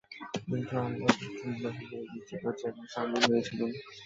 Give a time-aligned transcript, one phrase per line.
[0.43, 3.59] কিন্তু আল্লাহ শত্রু মুনাফিক হয়ে গিয়েছিল, যেমনি সামিরী হয়েছিল।